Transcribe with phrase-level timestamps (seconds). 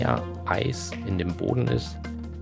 [0.00, 1.96] mehr Eis in dem Boden ist,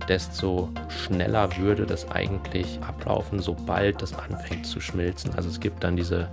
[0.07, 5.31] desto schneller würde das eigentlich ablaufen, sobald das anfängt zu schmilzen.
[5.35, 6.27] Also es gibt dann diese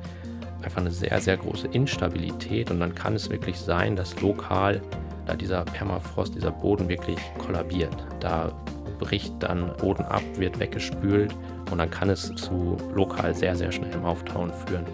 [0.62, 4.80] einfach eine sehr, sehr große Instabilität und dann kann es wirklich sein, dass lokal
[5.26, 7.94] da dieser Permafrost, dieser Boden wirklich kollabiert.
[8.20, 8.52] Da
[8.98, 11.34] bricht dann Boden ab, wird weggespült
[11.70, 14.86] und dann kann es zu lokal sehr, sehr schnellem Auftauen führen.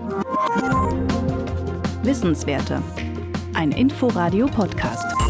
[2.02, 2.82] Wissenswerte.
[3.54, 5.21] Ein Inforadio-Podcast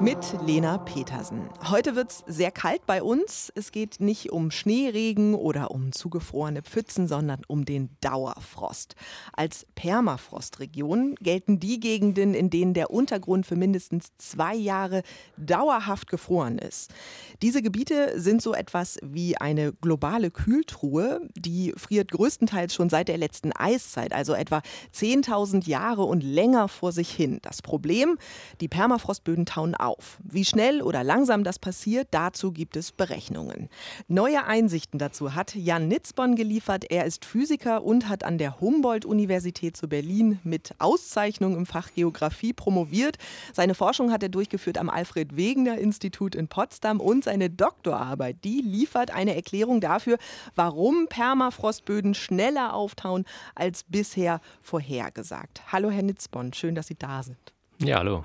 [0.00, 1.50] mit Lena Petersen.
[1.68, 3.52] Heute wird es sehr kalt bei uns.
[3.54, 8.94] Es geht nicht um Schneeregen oder um zugefrorene Pfützen, sondern um den Dauerfrost.
[9.34, 15.02] Als Permafrostregion gelten die Gegenden, in denen der Untergrund für mindestens zwei Jahre
[15.36, 16.94] dauerhaft gefroren ist.
[17.42, 21.28] Diese Gebiete sind so etwas wie eine globale Kühltruhe.
[21.36, 24.62] Die friert größtenteils schon seit der letzten Eiszeit, also etwa
[24.94, 27.38] 10.000 Jahre und länger vor sich hin.
[27.42, 28.16] Das Problem,
[28.62, 30.18] die Permafrostböden tauen auf auf.
[30.22, 33.68] Wie schnell oder langsam das passiert, dazu gibt es Berechnungen.
[34.06, 36.84] Neue Einsichten dazu hat Jan Nitzborn geliefert.
[36.90, 42.52] Er ist Physiker und hat an der Humboldt-Universität zu Berlin mit Auszeichnung im Fach Geografie
[42.52, 43.18] promoviert.
[43.52, 49.34] Seine Forschung hat er durchgeführt am Alfred-Wegener-Institut in Potsdam und seine Doktorarbeit, die liefert eine
[49.34, 50.18] Erklärung dafür,
[50.54, 55.62] warum Permafrostböden schneller auftauen als bisher vorhergesagt.
[55.72, 57.38] Hallo Herr Nitzborn, schön, dass Sie da sind.
[57.78, 58.24] Ja, hallo.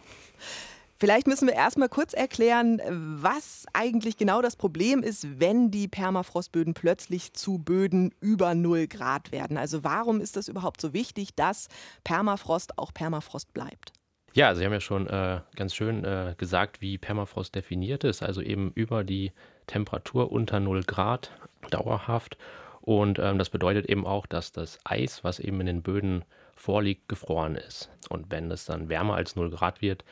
[0.98, 6.74] Vielleicht müssen wir erstmal kurz erklären, was eigentlich genau das Problem ist, wenn die Permafrostböden
[6.74, 9.58] plötzlich zu Böden über 0 Grad werden.
[9.58, 11.68] Also warum ist das überhaupt so wichtig, dass
[12.06, 13.92] Permafrost auch Permafrost bleibt?
[14.34, 18.24] Ja, Sie haben ja schon äh, ganz schön äh, gesagt, wie Permafrost definiert ist.
[18.24, 19.34] Also eben über die
[19.68, 21.32] Temperatur unter 0 Grad
[21.72, 22.38] dauerhaft.
[22.80, 26.24] Und ähm, das bedeutet eben auch, dass das Eis, was eben in den Böden
[26.56, 27.90] vorliegt, gefroren ist.
[28.10, 30.06] Und wenn es dann wärmer als 0 Grad wird,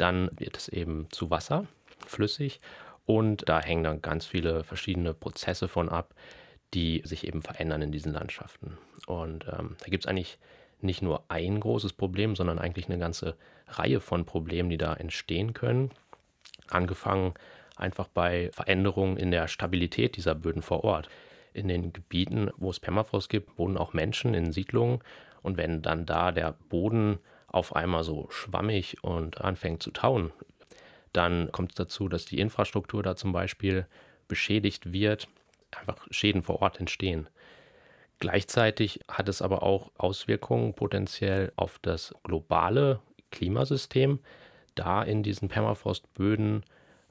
[0.00, 1.66] dann wird es eben zu Wasser,
[2.06, 2.60] flüssig.
[3.06, 6.14] Und da hängen dann ganz viele verschiedene Prozesse von ab,
[6.74, 8.78] die sich eben verändern in diesen Landschaften.
[9.06, 10.38] Und ähm, da gibt es eigentlich
[10.80, 13.36] nicht nur ein großes Problem, sondern eigentlich eine ganze
[13.66, 15.90] Reihe von Problemen, die da entstehen können.
[16.68, 17.34] Angefangen
[17.76, 21.08] einfach bei Veränderungen in der Stabilität dieser Böden vor Ort.
[21.52, 25.00] In den Gebieten, wo es Permafrost gibt, wohnen auch Menschen in Siedlungen.
[25.42, 27.18] Und wenn dann da der Boden
[27.50, 30.32] auf einmal so schwammig und anfängt zu tauen,
[31.12, 33.86] dann kommt es dazu, dass die Infrastruktur da zum Beispiel
[34.28, 35.28] beschädigt wird,
[35.76, 37.28] einfach Schäden vor Ort entstehen.
[38.20, 43.00] Gleichzeitig hat es aber auch Auswirkungen potenziell auf das globale
[43.30, 44.20] Klimasystem,
[44.74, 46.64] da in diesen Permafrostböden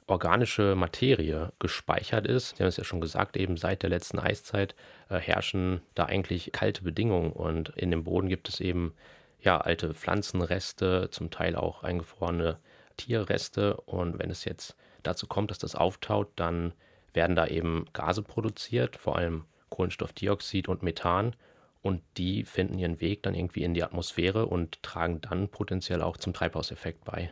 [0.07, 2.57] organische Materie gespeichert ist.
[2.57, 4.75] Sie haben es ja schon gesagt, eben seit der letzten Eiszeit
[5.09, 8.93] äh, herrschen da eigentlich kalte Bedingungen und in dem Boden gibt es eben
[9.41, 12.57] ja, alte Pflanzenreste, zum Teil auch eingefrorene
[12.97, 13.77] Tierreste.
[13.81, 16.73] Und wenn es jetzt dazu kommt, dass das auftaut, dann
[17.13, 21.35] werden da eben Gase produziert, vor allem Kohlenstoffdioxid und Methan.
[21.81, 26.17] Und die finden ihren Weg dann irgendwie in die Atmosphäre und tragen dann potenziell auch
[26.17, 27.31] zum Treibhauseffekt bei.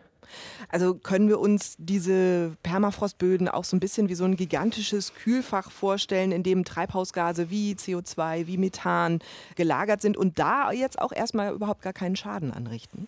[0.70, 5.72] Also können wir uns diese Permafrostböden auch so ein bisschen wie so ein gigantisches Kühlfach
[5.72, 9.20] vorstellen, in dem Treibhausgase wie CO2, wie Methan
[9.56, 13.08] gelagert sind und da jetzt auch erstmal überhaupt gar keinen Schaden anrichten?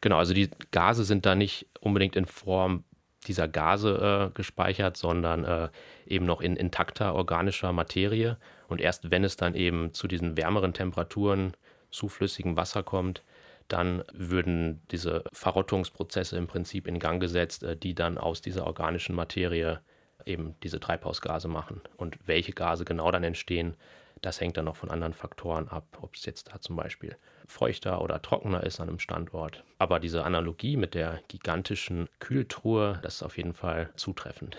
[0.00, 2.84] Genau, also die Gase sind da nicht unbedingt in Form
[3.26, 5.68] dieser Gase äh, gespeichert, sondern äh,
[6.06, 8.36] eben noch in intakter organischer Materie.
[8.68, 11.52] Und erst wenn es dann eben zu diesen wärmeren Temperaturen
[11.90, 13.22] zu flüssigem Wasser kommt,
[13.68, 19.14] dann würden diese Verrottungsprozesse im Prinzip in Gang gesetzt, äh, die dann aus dieser organischen
[19.14, 19.80] Materie
[20.24, 21.80] eben diese Treibhausgase machen.
[21.96, 23.76] Und welche Gase genau dann entstehen,
[24.22, 27.16] das hängt dann noch von anderen Faktoren ab, ob es jetzt da zum Beispiel
[27.46, 29.62] feuchter oder trockener ist an einem Standort.
[29.78, 34.56] Aber diese Analogie mit der gigantischen Kühltruhe, das ist auf jeden Fall zutreffend.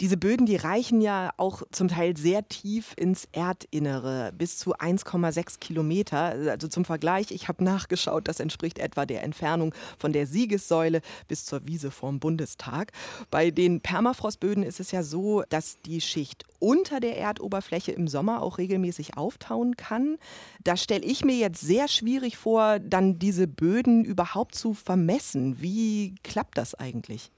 [0.00, 5.60] Diese Böden, die reichen ja auch zum Teil sehr tief ins Erdinnere, bis zu 1,6
[5.60, 6.50] Kilometer.
[6.50, 11.44] Also zum Vergleich, ich habe nachgeschaut, das entspricht etwa der Entfernung von der Siegessäule bis
[11.44, 12.90] zur Wiese vorm Bundestag.
[13.30, 18.42] Bei den Permafrostböden ist es ja so, dass die Schicht unter der Erdoberfläche im Sommer
[18.42, 20.16] auch regelmäßig auftauen kann.
[20.64, 25.62] Da stelle ich mir jetzt sehr schwierig vor, dann diese Böden überhaupt zu vermessen.
[25.62, 27.30] Wie klappt das eigentlich?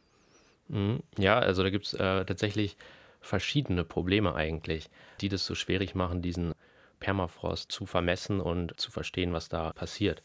[0.69, 1.01] Mhm.
[1.19, 2.77] Ja, also da gibt es äh, tatsächlich
[3.21, 4.89] verschiedene Probleme eigentlich,
[5.21, 6.55] die das so schwierig machen, diesen
[7.01, 10.23] Permafrost zu vermessen und zu verstehen, was da passiert.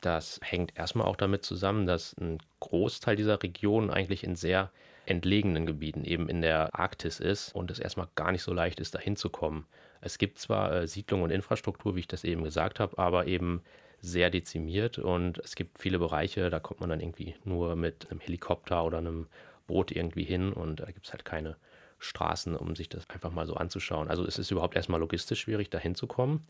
[0.00, 4.70] Das hängt erstmal auch damit zusammen, dass ein Großteil dieser Region eigentlich in sehr
[5.06, 8.94] entlegenen Gebieten, eben in der Arktis ist und es erstmal gar nicht so leicht ist,
[8.94, 9.66] da hinzukommen.
[10.00, 13.62] Es gibt zwar äh, Siedlungen und Infrastruktur, wie ich das eben gesagt habe, aber eben
[14.00, 18.18] sehr dezimiert und es gibt viele Bereiche, da kommt man dann irgendwie nur mit einem
[18.18, 19.28] Helikopter oder einem
[19.72, 21.56] Boot irgendwie hin und da gibt es halt keine
[21.98, 24.08] Straßen, um sich das einfach mal so anzuschauen.
[24.08, 26.42] Also es ist überhaupt erstmal logistisch schwierig, da hinzukommen.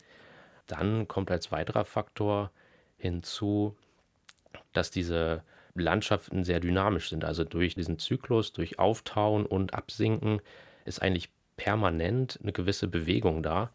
[0.67, 2.51] Dann kommt als weiterer Faktor
[2.97, 3.77] hinzu,
[4.73, 5.43] dass diese
[5.73, 7.23] Landschaften sehr dynamisch sind.
[7.23, 10.41] Also durch diesen Zyklus, durch Auftauen und Absinken
[10.83, 13.71] ist eigentlich permanent eine gewisse Bewegung da.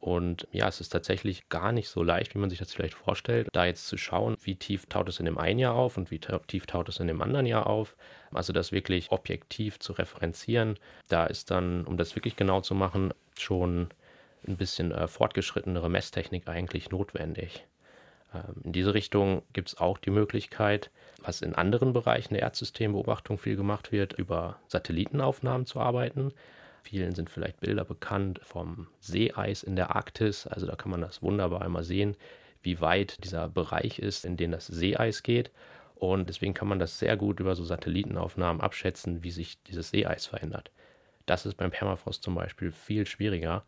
[0.00, 3.48] Und ja, es ist tatsächlich gar nicht so leicht, wie man sich das vielleicht vorstellt,
[3.52, 6.20] da jetzt zu schauen, wie tief taut es in dem einen Jahr auf und wie
[6.20, 7.96] tief taut es in dem anderen Jahr auf.
[8.32, 10.78] Also das wirklich objektiv zu referenzieren.
[11.08, 13.88] Da ist dann, um das wirklich genau zu machen, schon
[14.46, 17.66] ein bisschen äh, fortgeschrittenere Messtechnik eigentlich notwendig.
[18.32, 20.90] Ähm, in diese Richtung gibt es auch die Möglichkeit,
[21.22, 26.32] was in anderen Bereichen der Erdsystembeobachtung viel gemacht wird, über Satellitenaufnahmen zu arbeiten.
[26.88, 30.46] Vielen sind vielleicht Bilder bekannt vom Seeeis in der Arktis.
[30.46, 32.16] Also da kann man das wunderbar einmal sehen,
[32.62, 35.50] wie weit dieser Bereich ist, in den das Seeeis geht.
[35.96, 40.24] Und deswegen kann man das sehr gut über so Satellitenaufnahmen abschätzen, wie sich dieses Seeeis
[40.24, 40.70] verändert.
[41.26, 43.64] Das ist beim Permafrost zum Beispiel viel schwieriger,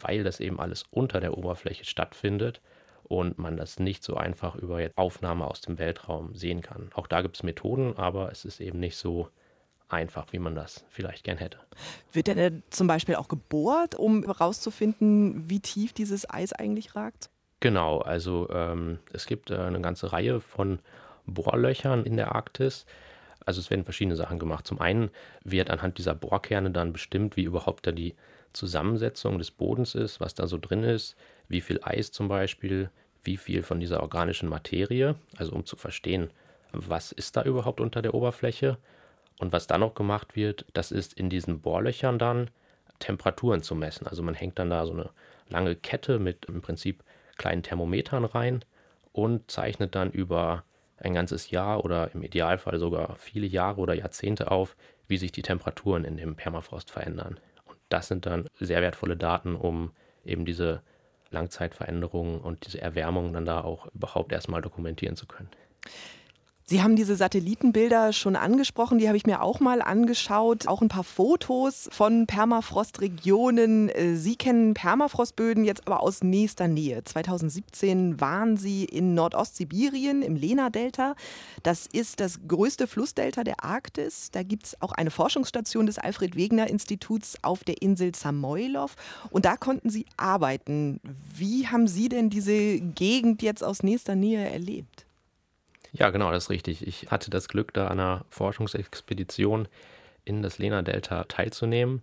[0.00, 2.62] weil das eben alles unter der Oberfläche stattfindet
[3.02, 6.88] und man das nicht so einfach über Aufnahme aus dem Weltraum sehen kann.
[6.94, 9.28] Auch da gibt es Methoden, aber es ist eben nicht so
[9.94, 11.58] einfach, wie man das vielleicht gern hätte.
[12.12, 17.30] Wird denn zum Beispiel auch gebohrt, um herauszufinden, wie tief dieses Eis eigentlich ragt?
[17.60, 20.80] Genau, also ähm, es gibt äh, eine ganze Reihe von
[21.26, 22.84] Bohrlöchern in der Arktis.
[23.46, 24.66] Also es werden verschiedene Sachen gemacht.
[24.66, 25.10] Zum einen
[25.44, 28.14] wird anhand dieser Bohrkerne dann bestimmt, wie überhaupt da die
[28.52, 31.16] Zusammensetzung des Bodens ist, was da so drin ist,
[31.48, 32.90] wie viel Eis zum Beispiel,
[33.22, 36.30] wie viel von dieser organischen Materie, also um zu verstehen,
[36.72, 38.78] was ist da überhaupt unter der Oberfläche.
[39.38, 42.50] Und was dann noch gemacht wird, das ist in diesen Bohrlöchern dann
[42.98, 44.06] Temperaturen zu messen.
[44.06, 45.10] Also man hängt dann da so eine
[45.48, 47.02] lange Kette mit im Prinzip
[47.36, 48.64] kleinen Thermometern rein
[49.12, 50.64] und zeichnet dann über
[50.96, 54.76] ein ganzes Jahr oder im Idealfall sogar viele Jahre oder Jahrzehnte auf,
[55.08, 57.38] wie sich die Temperaturen in dem Permafrost verändern.
[57.66, 59.90] Und das sind dann sehr wertvolle Daten, um
[60.24, 60.82] eben diese
[61.30, 65.50] Langzeitveränderungen und diese Erwärmung dann da auch überhaupt erstmal dokumentieren zu können.
[66.66, 70.66] Sie haben diese Satellitenbilder schon angesprochen, die habe ich mir auch mal angeschaut.
[70.66, 73.90] Auch ein paar Fotos von Permafrostregionen.
[74.14, 77.04] Sie kennen Permafrostböden jetzt aber aus nächster Nähe.
[77.04, 81.16] 2017 waren Sie in Nordostsibirien im Lena-Delta.
[81.62, 84.30] Das ist das größte Flussdelta der Arktis.
[84.30, 88.96] Da gibt es auch eine Forschungsstation des Alfred-Wegener-Instituts auf der Insel Samoilov.
[89.28, 90.98] Und da konnten Sie arbeiten.
[91.36, 95.03] Wie haben Sie denn diese Gegend jetzt aus nächster Nähe erlebt?
[95.96, 96.84] Ja, genau, das ist richtig.
[96.86, 99.68] Ich hatte das Glück, da an einer Forschungsexpedition
[100.24, 102.00] in das Lena-Delta teilzunehmen.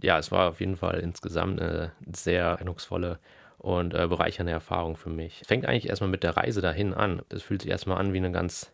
[0.00, 3.20] Ja, es war auf jeden Fall insgesamt eine sehr eindrucksvolle
[3.58, 5.42] und äh, bereichernde Erfahrung für mich.
[5.46, 7.22] Fängt eigentlich erstmal mit der Reise dahin an.
[7.28, 8.72] Das fühlt sich erstmal an wie eine ganz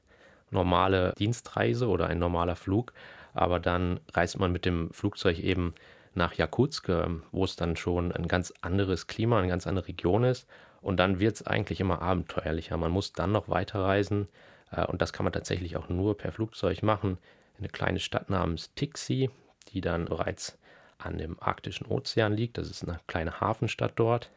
[0.51, 2.95] normale Dienstreise oder ein normaler Flug,
[3.35, 5.75] aber dann reist man mit dem Flugzeug eben
[6.15, 10.25] nach Jakutsk, ähm, wo es dann schon ein ganz anderes Klima, eine ganz andere Region
[10.25, 10.49] ist
[10.81, 12.77] und dann wird es eigentlich immer abenteuerlicher.
[12.77, 14.29] Man muss dann noch weiterreisen.
[14.71, 17.19] Äh, und das kann man tatsächlich auch nur per Flugzeug machen.
[17.57, 19.31] In eine kleine Stadt namens Tixi,
[19.73, 20.59] die dann bereits
[20.99, 22.59] an dem arktischen Ozean liegt.
[22.59, 24.31] Das ist eine kleine Hafenstadt dort.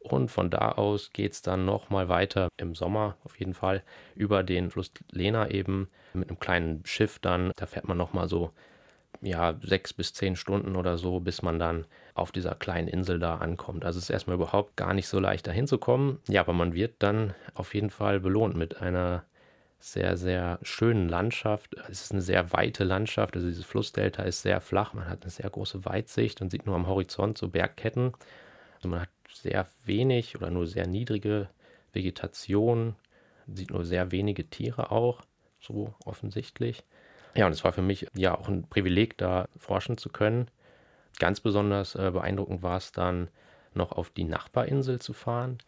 [0.00, 3.82] Und von da aus geht es dann nochmal weiter im Sommer auf jeden Fall
[4.14, 7.50] über den Fluss Lena eben mit einem kleinen Schiff dann.
[7.56, 8.52] Da fährt man nochmal so
[9.20, 13.36] ja, sechs bis zehn Stunden oder so, bis man dann auf dieser kleinen Insel da
[13.36, 13.84] ankommt.
[13.84, 16.18] Also es ist erstmal überhaupt gar nicht so leicht, da hinzukommen.
[16.28, 19.24] Ja, aber man wird dann auf jeden Fall belohnt mit einer
[19.78, 21.76] sehr, sehr schönen Landschaft.
[21.88, 23.36] Es ist eine sehr weite Landschaft.
[23.36, 24.94] Also dieses Flussdelta ist sehr flach.
[24.94, 28.12] Man hat eine sehr große Weitsicht und sieht nur am Horizont so Bergketten.
[28.76, 31.48] Also man hat sehr wenig oder nur sehr niedrige
[31.92, 32.96] Vegetation,
[33.46, 35.22] sieht nur sehr wenige Tiere auch,
[35.60, 36.84] so offensichtlich.
[37.36, 40.48] Ja, und es war für mich ja auch ein Privileg, da forschen zu können.
[41.18, 43.28] Ganz besonders äh, beeindruckend war es dann,
[43.74, 45.58] noch auf die Nachbarinsel zu fahren.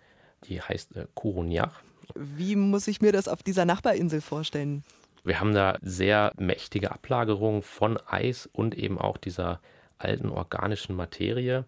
[0.45, 1.83] Die heißt äh, Kurunjach.
[2.15, 4.83] Wie muss ich mir das auf dieser Nachbarinsel vorstellen?
[5.25, 9.61] Wir haben da sehr mächtige Ablagerungen von Eis und eben auch dieser
[9.99, 11.65] alten organischen Materie.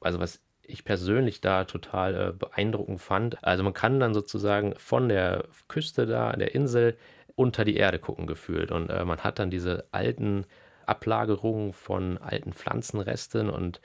[0.00, 3.44] Also was ich persönlich da total äh, beeindruckend fand.
[3.44, 6.96] Also man kann dann sozusagen von der Küste da, der Insel,
[7.36, 8.72] unter die Erde gucken gefühlt.
[8.72, 10.46] Und äh, man hat dann diese alten
[10.86, 13.80] Ablagerungen von alten Pflanzenresten und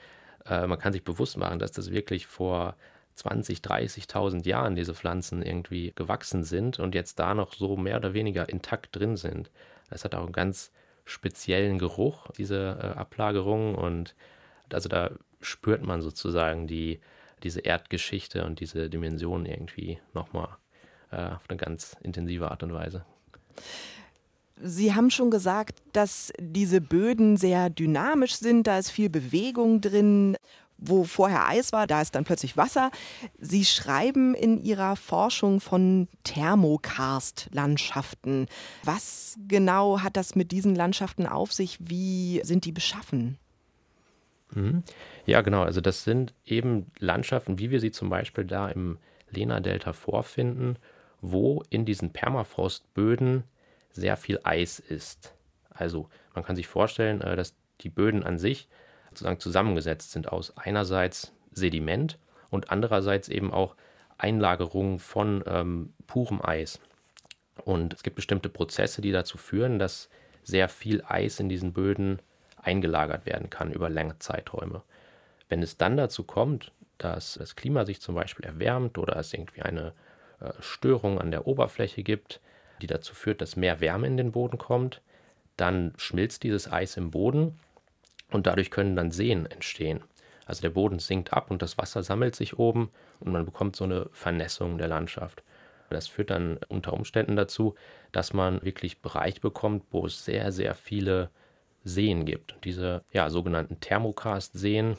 [0.46, 2.76] äh, man kann sich bewusst machen, dass das wirklich vor
[3.14, 8.14] 20, 30.000 Jahren diese Pflanzen irgendwie gewachsen sind und jetzt da noch so mehr oder
[8.14, 9.50] weniger intakt drin sind.
[9.90, 10.72] Das hat auch einen ganz
[11.04, 14.14] speziellen Geruch, diese äh, Ablagerungen und
[14.72, 17.00] also da spürt man sozusagen die,
[17.42, 20.56] diese Erdgeschichte und diese Dimension irgendwie nochmal
[21.10, 23.04] äh, auf eine ganz intensive Art und Weise.
[24.64, 30.36] Sie haben schon gesagt, dass diese Böden sehr dynamisch sind, da ist viel Bewegung drin.
[30.84, 32.90] Wo vorher Eis war, da ist dann plötzlich Wasser.
[33.38, 38.48] Sie schreiben in Ihrer Forschung von Thermokarst-Landschaften.
[38.82, 41.78] Was genau hat das mit diesen Landschaften auf sich?
[41.80, 43.38] Wie sind die beschaffen?
[44.54, 44.82] Mhm.
[45.24, 45.62] Ja, genau.
[45.62, 48.98] Also das sind eben Landschaften, wie wir sie zum Beispiel da im
[49.30, 50.78] Lena-Delta vorfinden,
[51.22, 53.44] wo in diesen Permafrostböden
[53.90, 55.34] sehr viel Eis ist.
[55.70, 58.68] Also man kann sich vorstellen, äh, dass die Böden an sich
[59.10, 62.18] sozusagen zusammengesetzt sind aus einerseits Sediment
[62.50, 63.76] und andererseits eben auch
[64.18, 66.80] Einlagerungen von ähm, purem Eis.
[67.64, 70.08] Und es gibt bestimmte Prozesse, die dazu führen, dass
[70.42, 72.20] sehr viel Eis in diesen Böden
[72.56, 74.82] eingelagert werden kann über lange Zeiträume.
[75.48, 79.62] Wenn es dann dazu kommt, dass das Klima sich zum Beispiel erwärmt oder es irgendwie
[79.62, 79.92] eine
[80.42, 82.40] äh, Störung an der Oberfläche gibt,
[82.80, 85.00] die dazu führt, dass mehr Wärme in den Boden kommt,
[85.56, 87.58] dann schmilzt dieses Eis im Boden
[88.30, 90.00] und dadurch können dann Seen entstehen.
[90.46, 93.84] Also der Boden sinkt ab und das Wasser sammelt sich oben und man bekommt so
[93.84, 95.42] eine Vernässung der Landschaft.
[95.90, 97.74] Das führt dann unter Umständen dazu,
[98.12, 101.30] dass man wirklich Bereiche bekommt, wo es sehr, sehr viele
[101.84, 102.56] Seen gibt.
[102.64, 104.96] Diese ja, sogenannten Thermokarst-Seen,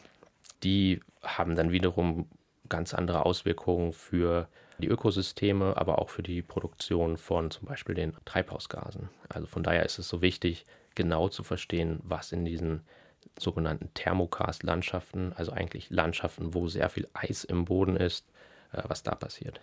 [0.64, 2.30] die haben dann wiederum
[2.70, 4.48] ganz andere Auswirkungen für
[4.84, 9.10] die Ökosysteme, aber auch für die Produktion von zum Beispiel den Treibhausgasen.
[9.30, 12.82] Also von daher ist es so wichtig, genau zu verstehen, was in diesen
[13.40, 18.28] sogenannten Thermokarst-Landschaften, also eigentlich Landschaften, wo sehr viel Eis im Boden ist,
[18.74, 19.62] äh, was da passiert.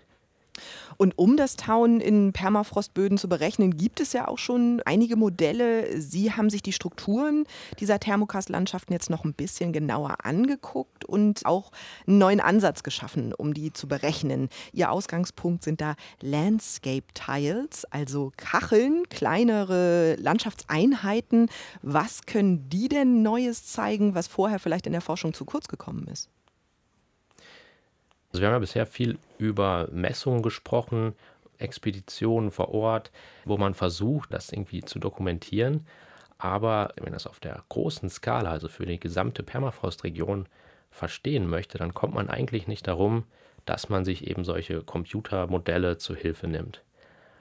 [0.97, 6.01] Und um das Tauen in Permafrostböden zu berechnen, gibt es ja auch schon einige Modelle.
[6.01, 7.45] Sie haben sich die Strukturen
[7.79, 11.73] dieser Thermokarstlandschaften jetzt noch ein bisschen genauer angeguckt und auch
[12.07, 14.49] einen neuen Ansatz geschaffen, um die zu berechnen.
[14.73, 21.49] Ihr Ausgangspunkt sind da Landscape Tiles, also Kacheln, kleinere Landschaftseinheiten.
[21.83, 26.07] Was können die denn Neues zeigen, was vorher vielleicht in der Forschung zu kurz gekommen
[26.09, 26.29] ist?
[28.31, 31.15] Also wir haben ja bisher viel über Messungen gesprochen,
[31.59, 33.11] Expeditionen vor Ort,
[33.45, 35.87] wo man versucht, das irgendwie zu dokumentieren.
[36.39, 40.47] Aber wenn das auf der großen Skala, also für die gesamte Permafrostregion,
[40.91, 43.25] verstehen möchte, dann kommt man eigentlich nicht darum,
[43.65, 46.83] dass man sich eben solche Computermodelle zu Hilfe nimmt.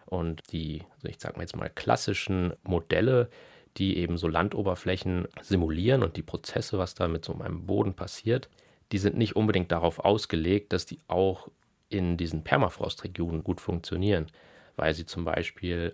[0.06, 3.30] Und die, also ich sage mal jetzt mal, klassischen Modelle,
[3.78, 8.50] die eben so Landoberflächen simulieren und die Prozesse, was da mit so einem Boden passiert,
[8.92, 11.50] die sind nicht unbedingt darauf ausgelegt, dass die auch
[11.90, 14.28] in diesen Permafrostregionen gut funktionieren,
[14.76, 15.94] weil sie zum Beispiel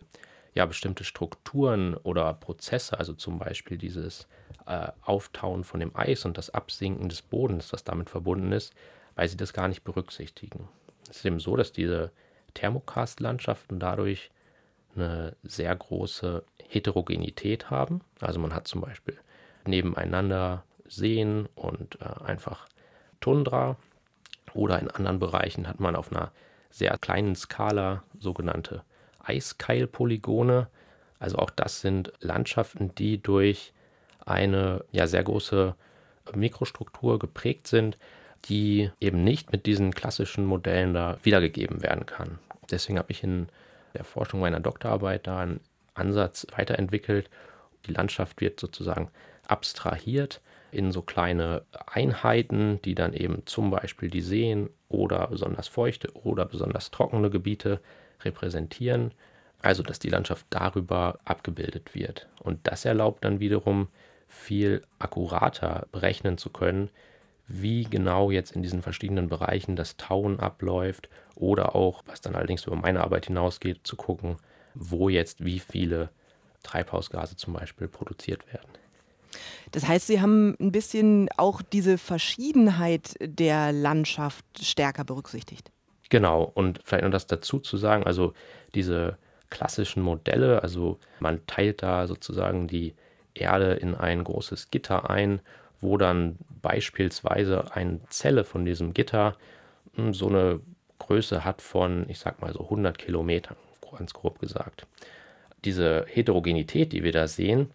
[0.54, 4.28] ja bestimmte Strukturen oder Prozesse, also zum Beispiel dieses
[4.66, 8.74] äh, Auftauen von dem Eis und das Absinken des Bodens, das damit verbunden ist,
[9.16, 10.68] weil sie das gar nicht berücksichtigen.
[11.10, 12.12] Es ist eben so, dass diese
[12.54, 14.32] Thermokarstlandschaften dadurch
[14.96, 18.02] eine sehr große Heterogenität haben.
[18.22, 19.18] Also man hat zum Beispiel
[19.68, 22.68] nebeneinander Seen und äh, einfach
[23.25, 23.75] Tundra
[24.53, 26.32] oder in anderen Bereichen hat man auf einer
[26.70, 28.84] sehr kleinen Skala sogenannte
[29.17, 30.67] Eiskeilpolygone.
[31.17, 33.74] Also auch das sind Landschaften, die durch
[34.24, 35.74] eine ja sehr große
[36.36, 37.98] Mikrostruktur geprägt sind,
[38.46, 42.38] die eben nicht mit diesen klassischen Modellen da wiedergegeben werden kann.
[42.70, 43.50] Deswegen habe ich in
[43.96, 45.62] der Forschung meiner Doktorarbeit da einen
[45.96, 47.32] Ansatz weiterentwickelt.
[47.88, 49.10] Die Landschaft wird sozusagen
[49.48, 50.41] abstrahiert
[50.75, 56.46] in so kleine Einheiten, die dann eben zum Beispiel die Seen oder besonders feuchte oder
[56.46, 57.79] besonders trockene Gebiete
[58.24, 59.12] repräsentieren.
[59.62, 62.27] Also dass die Landschaft darüber abgebildet wird.
[62.39, 63.88] Und das erlaubt dann wiederum
[64.27, 66.89] viel akkurater berechnen zu können,
[67.48, 72.65] wie genau jetzt in diesen verschiedenen Bereichen das Tauen abläuft oder auch, was dann allerdings
[72.65, 74.38] über meine Arbeit hinausgeht, zu gucken,
[74.74, 76.10] wo jetzt wie viele
[76.63, 78.70] Treibhausgase zum Beispiel produziert werden.
[79.72, 85.72] Das heißt, Sie haben ein bisschen auch diese Verschiedenheit der Landschaft stärker berücksichtigt.
[86.10, 88.34] Genau, und vielleicht noch das dazu zu sagen, also
[88.75, 89.18] diese
[89.50, 92.94] klassischen Modelle, also man teilt da sozusagen die
[93.34, 95.42] Erde in ein großes Gitter ein,
[95.82, 99.36] wo dann beispielsweise eine Zelle von diesem Gitter
[99.96, 100.62] hm, so eine
[101.00, 103.58] Größe hat von, ich sag mal so 100 Kilometern,
[103.98, 104.88] ganz grob gesagt.
[105.63, 107.72] Diese Heterogenität, die wir da sehen,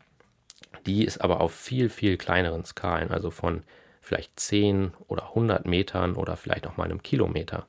[0.86, 3.62] die ist aber auf viel, viel kleineren Skalen, also von
[4.00, 7.66] vielleicht 10 oder 100 Metern oder vielleicht auch mal einem Kilometer.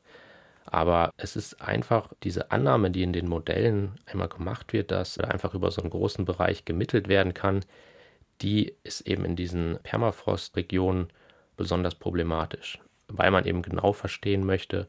[0.66, 5.54] Aber es ist einfach diese Annahme, die in den Modellen einmal gemacht wird, dass einfach
[5.54, 7.66] über so einen großen Bereich gemittelt werden kann,
[8.42, 11.10] die ist eben in diesen Permafrostregionen
[11.58, 14.88] besonders problematisch, weil man eben genau verstehen möchte,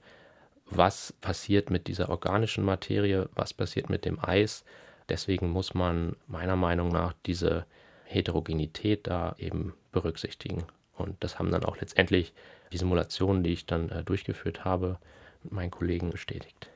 [0.66, 4.64] was passiert mit dieser organischen Materie, was passiert mit dem Eis.
[5.08, 7.66] Deswegen muss man meiner Meinung nach diese
[8.12, 10.64] Heterogenität da eben berücksichtigen.
[10.94, 12.32] Und das haben dann auch letztendlich
[12.72, 14.98] die Simulationen, die ich dann äh, durchgeführt habe,
[15.42, 16.68] mit meinen Kollegen bestätigt.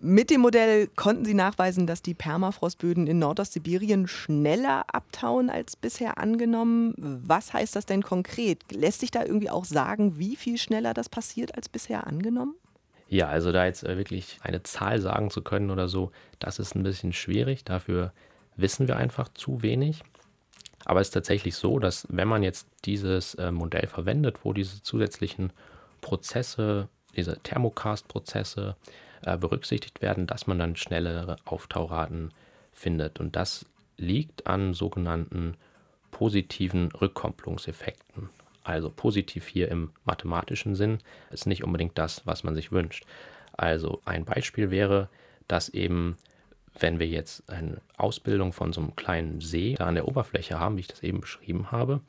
[0.00, 6.18] Mit dem Modell konnten Sie nachweisen, dass die Permafrostböden in Nordostsibirien schneller abtauen als bisher
[6.18, 6.94] angenommen.
[6.96, 8.62] Was heißt das denn konkret?
[8.70, 12.54] Lässt sich da irgendwie auch sagen, wie viel schneller das passiert als bisher angenommen?
[13.08, 16.76] Ja, also da jetzt äh, wirklich eine Zahl sagen zu können oder so, das ist
[16.76, 17.64] ein bisschen schwierig.
[17.64, 18.12] Dafür
[18.54, 20.04] wissen wir einfach zu wenig.
[20.88, 24.82] Aber es ist tatsächlich so, dass wenn man jetzt dieses äh, Modell verwendet, wo diese
[24.82, 25.52] zusätzlichen
[26.00, 28.74] Prozesse, diese Thermocast-Prozesse
[29.22, 32.32] äh, berücksichtigt werden, dass man dann schnellere Auftauraten
[32.72, 33.20] findet.
[33.20, 33.66] Und das
[33.98, 35.58] liegt an sogenannten
[36.10, 38.30] positiven Rückkopplungseffekten.
[38.64, 40.98] Also positiv hier im mathematischen Sinn
[41.30, 43.04] ist nicht unbedingt das, was man sich wünscht.
[43.52, 45.10] Also ein Beispiel wäre,
[45.48, 46.16] dass eben,
[46.80, 50.76] wenn wir jetzt eine Ausbildung von so einem kleinen See da an der Oberfläche haben,
[50.76, 52.00] wie ich das eben beschrieben habe,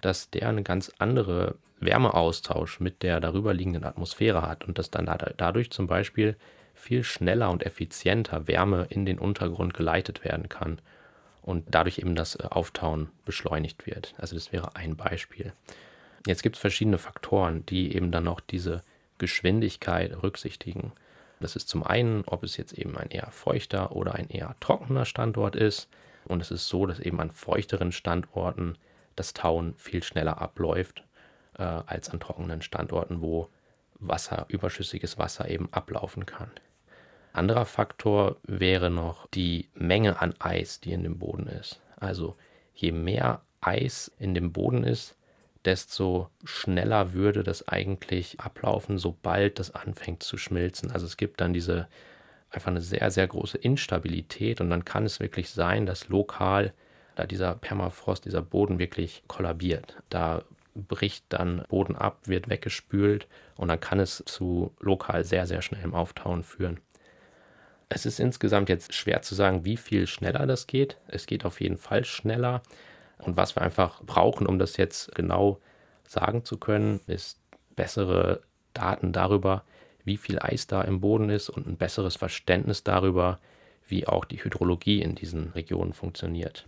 [0.00, 5.06] dass der eine ganz andere Wärmeaustausch mit der darüber liegenden Atmosphäre hat und dass dann
[5.36, 6.36] dadurch zum Beispiel
[6.74, 10.80] viel schneller und effizienter Wärme in den Untergrund geleitet werden kann
[11.42, 14.14] und dadurch eben das äh, Auftauen beschleunigt wird.
[14.18, 15.52] Also das wäre ein Beispiel.
[16.26, 18.82] Jetzt gibt es verschiedene Faktoren, die eben dann noch diese
[19.18, 20.92] Geschwindigkeit berücksichtigen.
[21.40, 25.04] Das ist zum einen, ob es jetzt eben ein eher feuchter oder ein eher trockener
[25.04, 25.88] Standort ist.
[26.26, 28.76] Und es ist so, dass eben an feuchteren Standorten
[29.16, 31.04] das Tauen viel schneller abläuft
[31.58, 33.48] äh, als an trockenen Standorten, wo
[34.00, 36.50] Wasser, überschüssiges Wasser eben ablaufen kann.
[37.32, 41.80] Anderer Faktor wäre noch die Menge an Eis, die in dem Boden ist.
[41.96, 42.36] Also
[42.74, 45.16] je mehr Eis in dem Boden ist,
[45.64, 50.90] desto schneller würde das eigentlich ablaufen, sobald das anfängt zu schmilzen.
[50.90, 51.88] Also es gibt dann diese
[52.50, 56.72] einfach eine sehr, sehr große Instabilität und dann kann es wirklich sein, dass lokal
[57.14, 59.96] da dieser Permafrost, dieser Boden wirklich kollabiert.
[60.08, 65.60] Da bricht dann Boden ab, wird weggespült und dann kann es zu lokal sehr, sehr
[65.60, 66.80] schnellem Auftauen führen.
[67.88, 70.98] Es ist insgesamt jetzt schwer zu sagen, wie viel schneller das geht.
[71.08, 72.62] Es geht auf jeden Fall schneller.
[73.18, 75.60] Und was wir einfach brauchen, um das jetzt genau
[76.06, 77.40] sagen zu können, ist
[77.76, 78.42] bessere
[78.74, 79.64] Daten darüber,
[80.04, 83.38] wie viel Eis da im Boden ist und ein besseres Verständnis darüber,
[83.86, 86.66] wie auch die Hydrologie in diesen Regionen funktioniert.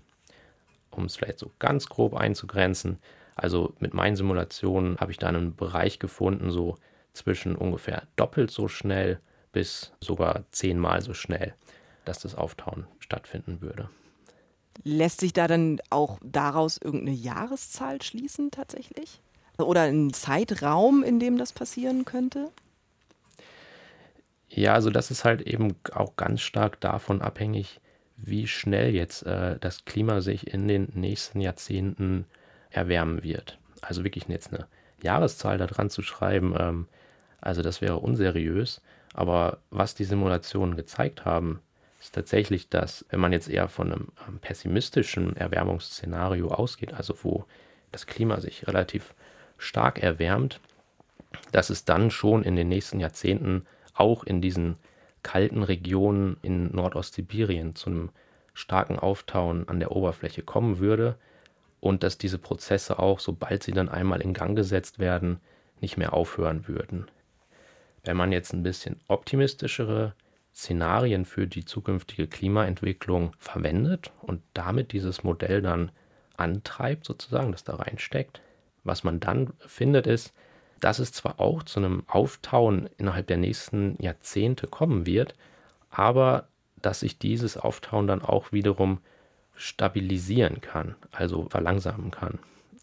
[0.90, 2.98] Um es vielleicht so ganz grob einzugrenzen,
[3.36, 6.76] also mit meinen Simulationen habe ich da einen Bereich gefunden, so
[7.12, 9.20] zwischen ungefähr doppelt so schnell
[9.52, 11.54] bis sogar zehnmal so schnell,
[12.04, 13.88] dass das Auftauen stattfinden würde.
[14.82, 19.20] Lässt sich da dann auch daraus irgendeine Jahreszahl schließen tatsächlich?
[19.58, 22.50] Oder ein Zeitraum, in dem das passieren könnte?
[24.48, 27.80] Ja, also das ist halt eben auch ganz stark davon abhängig,
[28.16, 32.26] wie schnell jetzt äh, das Klima sich in den nächsten Jahrzehnten
[32.70, 33.58] erwärmen wird.
[33.80, 34.66] Also wirklich jetzt eine
[35.02, 36.88] Jahreszahl da dran zu schreiben, ähm,
[37.40, 38.80] also das wäre unseriös.
[39.14, 41.60] Aber was die Simulationen gezeigt haben,
[42.00, 47.44] ist tatsächlich, dass wenn man jetzt eher von einem ähm, pessimistischen Erwärmungsszenario ausgeht, also wo
[47.92, 49.14] das Klima sich relativ
[49.58, 50.60] stark erwärmt,
[51.52, 54.76] dass es dann schon in den nächsten Jahrzehnten auch in diesen
[55.22, 58.10] kalten Regionen in Nordostsibirien zu einem
[58.54, 61.16] starken Auftauen an der Oberfläche kommen würde
[61.80, 65.40] und dass diese Prozesse auch, sobald sie dann einmal in Gang gesetzt werden,
[65.80, 67.06] nicht mehr aufhören würden.
[68.04, 70.14] Wenn man jetzt ein bisschen optimistischere
[70.60, 75.90] Szenarien für die zukünftige Klimaentwicklung verwendet und damit dieses Modell dann
[76.36, 78.42] antreibt, sozusagen, das da reinsteckt,
[78.84, 80.34] was man dann findet, ist,
[80.78, 85.34] dass es zwar auch zu einem Auftauen innerhalb der nächsten Jahrzehnte kommen wird,
[85.90, 86.48] aber
[86.82, 89.00] dass sich dieses Auftauen dann auch wiederum
[89.54, 92.38] stabilisieren kann, also verlangsamen kann.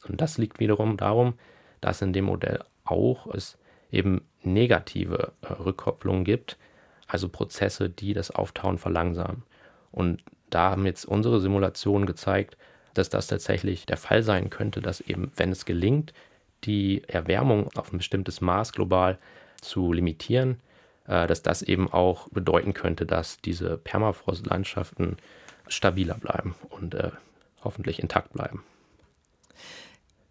[0.07, 1.33] Und das liegt wiederum darum,
[1.81, 3.57] dass in dem Modell auch es
[3.91, 6.57] eben negative äh, Rückkopplungen gibt,
[7.08, 9.43] also Prozesse, die das Auftauen verlangsamen.
[9.91, 12.58] Und da haben jetzt unsere Simulationen gezeigt,
[12.93, 16.13] dass das tatsächlich der Fall sein könnte, dass eben, wenn es gelingt,
[16.63, 19.17] die Erwärmung auf ein bestimmtes Maß global
[19.62, 20.60] zu limitieren,
[21.08, 25.17] äh, dass das eben auch bedeuten könnte, dass diese Permafrostlandschaften
[25.67, 27.12] stabiler bleiben und äh,
[27.63, 28.63] hoffentlich intakt bleiben.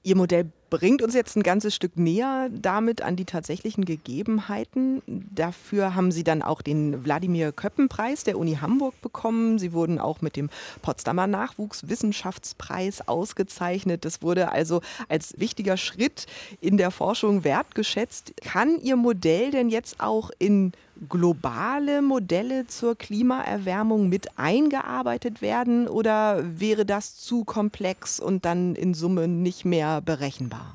[0.03, 5.03] Ihr Modell bringt uns jetzt ein ganzes Stück näher damit an die tatsächlichen Gegebenheiten.
[5.07, 9.59] Dafür haben Sie dann auch den Wladimir Köppenpreis der Uni Hamburg bekommen.
[9.59, 10.51] Sie wurden auch mit dem
[10.83, 14.05] Potsdamer Nachwuchswissenschaftspreis ausgezeichnet.
[14.05, 16.27] Das wurde also als wichtiger Schritt
[16.61, 18.35] in der Forschung wertgeschätzt.
[18.43, 20.73] Kann Ihr Modell denn jetzt auch in
[21.09, 28.95] globale Modelle zur Klimaerwärmung mit eingearbeitet werden oder wäre das zu komplex und dann in
[28.95, 30.66] Summe nicht mehr berechenbar?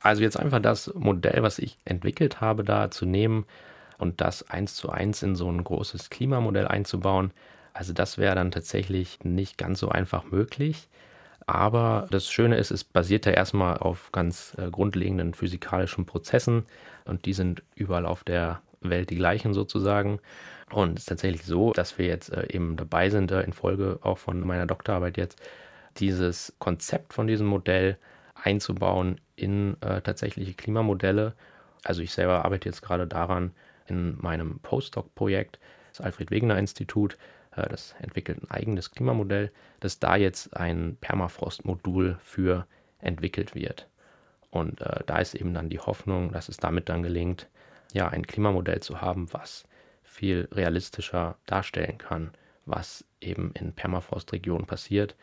[0.00, 3.46] Also jetzt einfach das Modell, was ich entwickelt habe, da zu nehmen
[3.98, 7.32] und das eins zu eins in so ein großes Klimamodell einzubauen.
[7.72, 10.88] Also das wäre dann tatsächlich nicht ganz so einfach möglich.
[11.46, 16.66] Aber das Schöne ist, es basiert ja erstmal auf ganz äh, grundlegenden physikalischen Prozessen
[17.06, 20.20] und die sind überall auf der Welt die gleichen sozusagen.
[20.70, 23.98] Und es ist tatsächlich so, dass wir jetzt äh, eben dabei sind, äh, in Folge
[24.02, 25.40] auch von meiner Doktorarbeit jetzt,
[25.96, 27.96] dieses Konzept von diesem Modell
[28.34, 31.34] einzubauen in äh, tatsächliche Klimamodelle.
[31.84, 33.52] Also ich selber arbeite jetzt gerade daran
[33.86, 35.58] in meinem Postdoc-Projekt,
[35.92, 37.16] das Alfred Wegener Institut,
[37.56, 42.66] äh, das entwickelt ein eigenes Klimamodell, dass da jetzt ein Permafrost-Modul für
[43.00, 43.88] entwickelt wird.
[44.50, 47.48] Und äh, da ist eben dann die Hoffnung, dass es damit dann gelingt,
[47.92, 49.66] ja, ein Klimamodell zu haben, was
[50.02, 52.32] viel realistischer darstellen kann,
[52.66, 55.14] was eben in Permafrostregionen passiert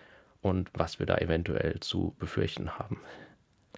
[0.41, 3.01] und was wir da eventuell zu befürchten haben.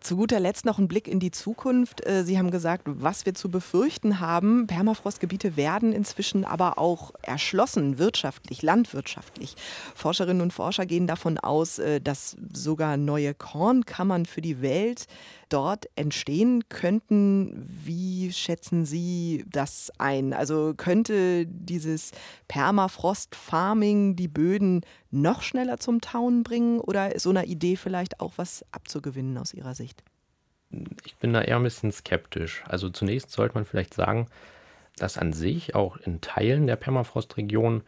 [0.00, 2.06] Zu guter Letzt noch ein Blick in die Zukunft.
[2.06, 4.66] Äh, Sie haben gesagt, was wir zu befürchten haben.
[4.66, 9.56] Permafrostgebiete werden inzwischen aber auch erschlossen, wirtschaftlich, landwirtschaftlich.
[9.94, 15.06] Forscherinnen und Forscher gehen davon aus, äh, dass sogar neue Kornkammern für die Welt
[15.50, 17.68] dort entstehen könnten.
[17.84, 20.32] Wie schätzen Sie das ein?
[20.32, 22.12] Also könnte dieses
[22.48, 28.34] Permafrost-Farming die Böden noch schneller zum Tauen bringen oder ist so einer Idee vielleicht auch
[28.36, 29.89] was abzugewinnen aus Ihrer Sicht?
[31.04, 32.62] Ich bin da eher ein bisschen skeptisch.
[32.66, 34.26] Also zunächst sollte man vielleicht sagen,
[34.96, 37.82] dass an sich auch in Teilen der Permafrostregion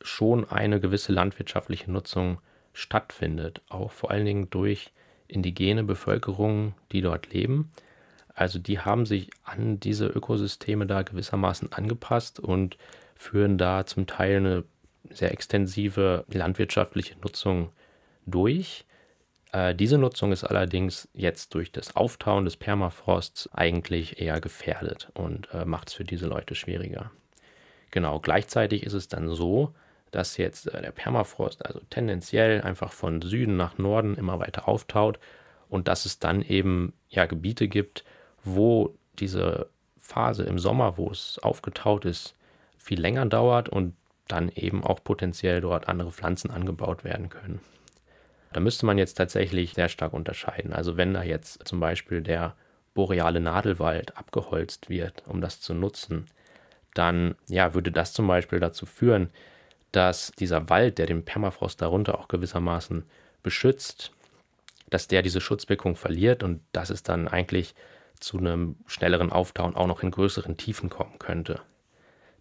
[0.00, 2.38] schon eine gewisse landwirtschaftliche Nutzung
[2.72, 4.92] stattfindet, auch vor allen Dingen durch
[5.28, 7.72] indigene Bevölkerung, die dort leben.
[8.34, 12.76] Also die haben sich an diese Ökosysteme da gewissermaßen angepasst und
[13.14, 14.64] führen da zum Teil eine
[15.10, 17.70] sehr extensive landwirtschaftliche Nutzung
[18.26, 18.84] durch.
[19.52, 25.48] Äh, diese Nutzung ist allerdings jetzt durch das Auftauen des Permafrosts eigentlich eher gefährdet und
[25.52, 27.10] äh, macht es für diese Leute schwieriger.
[27.90, 29.74] Genau, gleichzeitig ist es dann so,
[30.10, 35.18] dass jetzt äh, der Permafrost also tendenziell einfach von Süden nach Norden immer weiter auftaut
[35.68, 38.04] und dass es dann eben ja Gebiete gibt,
[38.44, 42.34] wo diese Phase im Sommer, wo es aufgetaut ist,
[42.76, 43.94] viel länger dauert und
[44.28, 47.60] dann eben auch potenziell dort andere Pflanzen angebaut werden können.
[48.56, 50.72] Da müsste man jetzt tatsächlich sehr stark unterscheiden.
[50.72, 52.56] Also wenn da jetzt zum Beispiel der
[52.94, 56.24] boreale Nadelwald abgeholzt wird, um das zu nutzen,
[56.94, 59.28] dann ja, würde das zum Beispiel dazu führen,
[59.92, 63.04] dass dieser Wald, der den Permafrost darunter auch gewissermaßen
[63.42, 64.12] beschützt,
[64.88, 67.74] dass der diese Schutzwirkung verliert und dass es dann eigentlich
[68.20, 71.60] zu einem schnelleren Auftauen auch noch in größeren Tiefen kommen könnte.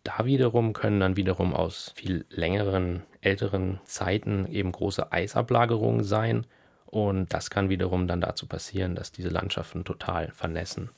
[0.05, 6.45] Da wiederum können dann wiederum aus viel längeren, älteren Zeiten eben große Eisablagerungen sein
[6.85, 10.91] und das kann wiederum dann dazu passieren, dass diese Landschaften total vernässen.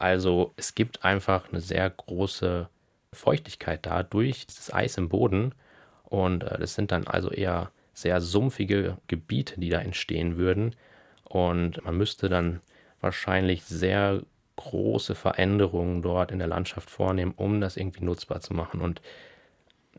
[0.00, 2.68] Also es gibt einfach eine sehr große
[3.12, 5.54] Feuchtigkeit da durch dieses Eis im Boden
[6.02, 10.74] und äh, das sind dann also eher sehr sumpfige Gebiete, die da entstehen würden.
[11.22, 12.60] Und man müsste dann
[13.00, 14.22] wahrscheinlich sehr
[14.60, 18.80] große Veränderungen dort in der Landschaft vornehmen, um das irgendwie nutzbar zu machen.
[18.80, 19.00] Und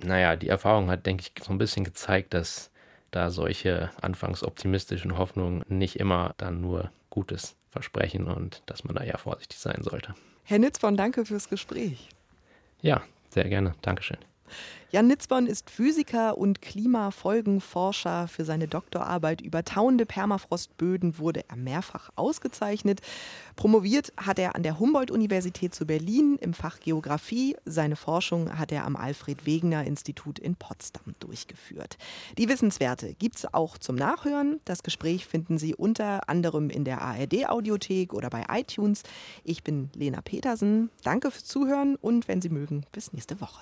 [0.03, 2.71] naja, die Erfahrung hat, denke ich, so ein bisschen gezeigt, dass
[3.11, 9.03] da solche anfangs optimistischen Hoffnungen nicht immer dann nur Gutes versprechen und dass man da
[9.03, 10.15] eher vorsichtig sein sollte.
[10.43, 12.09] Herr Nitzborn, danke fürs Gespräch.
[12.81, 13.73] Ja, sehr gerne.
[13.81, 14.17] Dankeschön.
[14.91, 18.27] Jan Nitzborn ist Physiker und Klimafolgenforscher.
[18.27, 22.99] Für seine Doktorarbeit über tauende Permafrostböden wurde er mehrfach ausgezeichnet.
[23.55, 27.55] Promoviert hat er an der Humboldt-Universität zu Berlin im Fach Geographie.
[27.63, 31.97] Seine Forschung hat er am Alfred-Wegener-Institut in Potsdam durchgeführt.
[32.37, 34.59] Die Wissenswerte gibt es auch zum Nachhören.
[34.65, 39.03] Das Gespräch finden Sie unter anderem in der ARD-Audiothek oder bei iTunes.
[39.45, 40.89] Ich bin Lena Petersen.
[41.05, 43.61] Danke fürs Zuhören und wenn Sie mögen, bis nächste Woche.